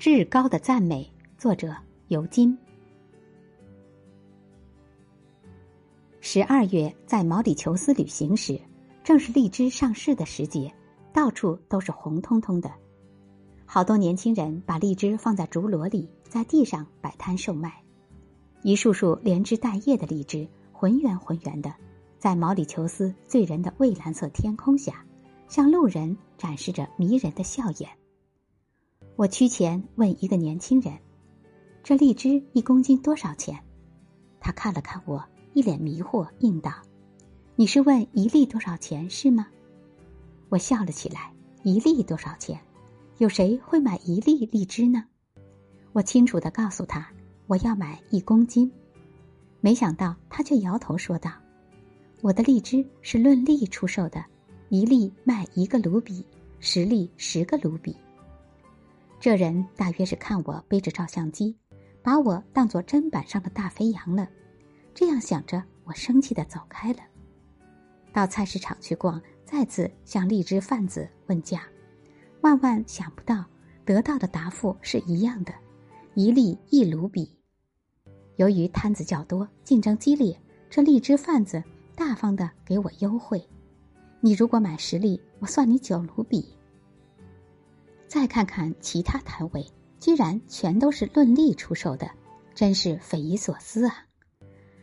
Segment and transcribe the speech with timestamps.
[0.00, 1.76] 至高的赞美，作者
[2.08, 2.56] 尤金。
[6.22, 8.58] 十二月在毛里求斯旅行时，
[9.04, 10.72] 正是荔枝上市的时节，
[11.12, 12.72] 到处都是红彤彤的。
[13.66, 17.70] 好多年轻人把荔枝放在竹箩里，在地上摆摊售卖。
[18.62, 21.70] 一束束连枝带叶的荔枝，浑圆浑圆的，
[22.18, 25.04] 在毛里求斯醉人的蔚蓝色天空下，
[25.46, 27.99] 向路人展示着迷人的笑颜。
[29.20, 30.94] 我趋前问一个年轻人
[31.84, 33.54] ：“这荔枝一公斤多少钱？”
[34.40, 36.72] 他看了看我，一脸迷惑，应道
[37.54, 39.46] ：“你是问一粒多少钱是吗？”
[40.48, 41.30] 我笑了起来
[41.64, 42.58] ：“一粒多少钱？
[43.18, 45.04] 有谁会买一粒荔枝呢？”
[45.92, 47.06] 我清楚的告诉他
[47.46, 48.72] ：“我要买一公斤。”
[49.60, 51.30] 没想到他却摇头说道
[52.24, 54.24] ：“我的荔枝是论粒出售的，
[54.70, 56.24] 一粒卖一个卢比，
[56.58, 57.94] 十粒十个卢比。”
[59.20, 61.54] 这人大约是看我背着照相机，
[62.02, 64.26] 把我当作砧板上的大肥羊了。
[64.94, 67.00] 这样想着，我生气的走开了。
[68.14, 71.64] 到菜市场去逛，再次向荔枝贩子问价，
[72.40, 73.44] 万万想不到
[73.84, 75.52] 得到的答复是一样的，
[76.14, 77.30] 一粒一卢比。
[78.36, 81.62] 由于摊子较多，竞争激烈，这荔枝贩子
[81.94, 83.46] 大方的给我优惠。
[84.22, 86.56] 你如果买十粒，我算你九卢比。
[88.10, 89.64] 再看看其他摊位，
[90.00, 92.10] 居然全都是论粒出售的，
[92.56, 94.04] 真是匪夷所思啊！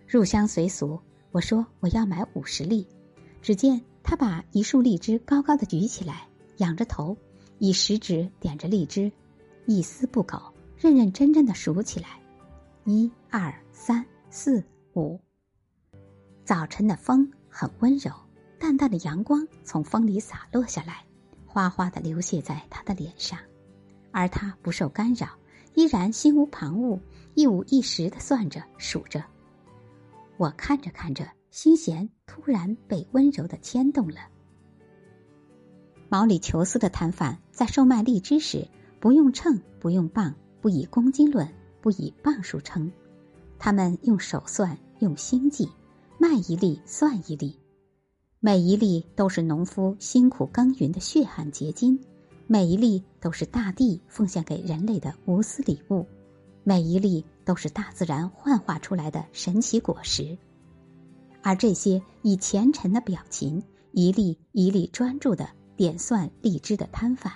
[0.08, 0.98] 入乡随俗，
[1.32, 2.88] 我说我要买五十粒，
[3.42, 6.26] 只见他把一束荔枝高高的举起来，
[6.60, 7.18] 仰着头，
[7.60, 9.12] 以食指点着荔枝，
[9.66, 10.42] 一丝不苟，
[10.78, 12.22] 认认真真的数起来：
[12.86, 15.20] 一、二、三、四、五。
[16.46, 18.10] 早晨的风很温柔，
[18.58, 21.04] 淡淡的阳光从风里洒落下来。
[21.58, 23.40] 哗哗的流泻在他的脸上，
[24.12, 25.28] 而他不受干扰，
[25.74, 27.00] 依然心无旁骛，
[27.34, 29.24] 一五一十的算着数着。
[30.38, 34.20] 我看着看着，心弦突然被温柔的牵动了。
[36.10, 38.68] 毛里求斯的摊贩在售卖荔枝时，
[39.00, 42.92] 不用秤，不用磅，不以公斤论，不以磅数称，
[43.58, 45.68] 他们用手算，用心计，
[46.20, 47.60] 卖一粒算一粒。
[48.48, 52.00] 每一粒都是农夫辛苦耕耘的血汗结晶，
[52.48, 56.06] 每一粒都是大地奉献给人类的无私礼物，
[56.64, 60.38] 每一粒都是大自然幻化出来的神奇果实。
[61.42, 67.30] 而这些以虔诚的表情，一粒一粒专注的点算荔枝的摊贩，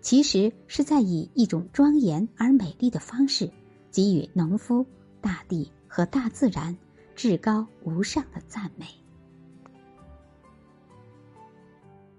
[0.00, 3.50] 其实是在以一种庄严而美丽的方式，
[3.92, 4.86] 给予农夫、
[5.20, 6.74] 大地和大自然
[7.14, 8.86] 至高无上的赞美。